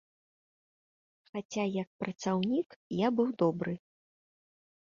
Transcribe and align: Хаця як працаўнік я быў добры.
Хаця 1.31 1.65
як 1.81 1.89
працаўнік 2.03 2.69
я 3.05 3.15
быў 3.21 3.29
добры. 3.45 3.73